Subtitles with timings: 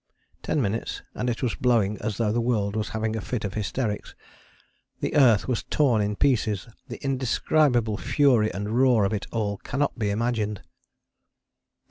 [0.41, 3.53] Ten minutes and it was blowing as though the world was having a fit of
[3.53, 4.15] hysterics.
[4.99, 9.99] The earth was torn in pieces: the indescribable fury and roar of it all cannot
[9.99, 10.63] be imagined.